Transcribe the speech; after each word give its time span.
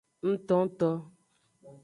Ngtongto. 0.29 0.89